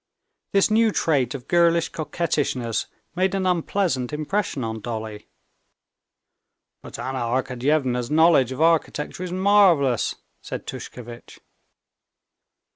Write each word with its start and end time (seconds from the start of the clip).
This 0.53 0.71
new 0.71 0.91
trait 0.91 1.35
of 1.35 1.47
girlish 1.47 1.89
coquettishness 1.89 2.87
made 3.15 3.35
an 3.35 3.45
unpleasant 3.45 4.11
impression 4.11 4.63
on 4.63 4.81
Dolly. 4.81 5.27
"But 6.81 6.97
Anna 6.97 7.19
Arkadyevna's 7.19 8.09
knowledge 8.09 8.51
of 8.51 8.61
architecture 8.61 9.21
is 9.21 9.31
marvelous," 9.31 10.15
said 10.41 10.65
Tushkevitch. 10.65 11.37